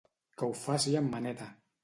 Que 0.41 0.47
ho 0.47 0.55
faci 0.61 0.95
en 1.03 1.13
Maneta! 1.13 1.53